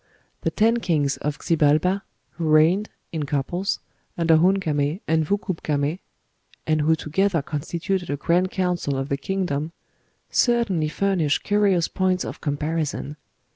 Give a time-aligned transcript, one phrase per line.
[0.41, 2.01] The ten kings of Xibalba,
[2.31, 3.77] who reigned (in couples)
[4.17, 5.99] under Hun Came and Vukub Came
[6.65, 9.73] (and who together constituted a grand council of the kingdom),
[10.31, 13.15] certainly furnish curious points of comparison.